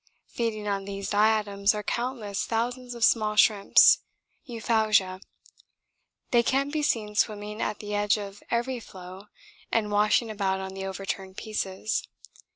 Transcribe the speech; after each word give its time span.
Feeding 0.25 0.67
on 0.67 0.85
these 0.85 1.11
diatoms 1.11 1.75
are 1.75 1.83
countless 1.83 2.43
thousands 2.47 2.95
of 2.95 3.03
small 3.03 3.35
shrimps 3.35 3.99
(Euphausia); 4.47 5.21
they 6.31 6.41
can 6.41 6.71
be 6.71 6.81
seen 6.81 7.13
swimming 7.13 7.61
at 7.61 7.77
the 7.77 7.93
edge 7.93 8.17
of 8.17 8.41
every 8.49 8.79
floe 8.79 9.27
and 9.71 9.91
washing 9.91 10.31
about 10.31 10.59
on 10.59 10.73
the 10.73 10.87
overturned 10.87 11.37
pieces. 11.37 12.07